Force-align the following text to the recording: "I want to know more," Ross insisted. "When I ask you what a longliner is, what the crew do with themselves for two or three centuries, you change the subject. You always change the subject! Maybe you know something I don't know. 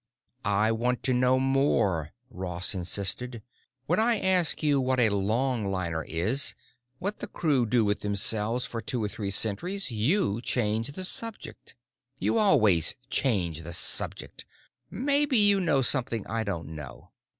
"I 0.45 0.71
want 0.71 1.03
to 1.03 1.13
know 1.13 1.37
more," 1.39 2.09
Ross 2.31 2.73
insisted. 2.73 3.43
"When 3.85 3.99
I 3.99 4.17
ask 4.19 4.63
you 4.63 4.81
what 4.81 4.99
a 4.99 5.09
longliner 5.11 6.03
is, 6.07 6.55
what 6.97 7.19
the 7.19 7.27
crew 7.27 7.67
do 7.67 7.85
with 7.85 7.99
themselves 7.99 8.65
for 8.65 8.81
two 8.81 9.03
or 9.03 9.07
three 9.07 9.29
centuries, 9.29 9.91
you 9.91 10.41
change 10.41 10.93
the 10.93 11.03
subject. 11.03 11.75
You 12.17 12.39
always 12.39 12.95
change 13.11 13.61
the 13.61 13.73
subject! 13.73 14.43
Maybe 14.89 15.37
you 15.37 15.59
know 15.59 15.83
something 15.83 16.25
I 16.25 16.45
don't 16.45 16.69
know. 16.69 17.11